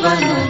[0.00, 0.49] Jeevan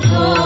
[0.00, 0.37] Oh.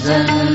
[0.00, 0.47] present.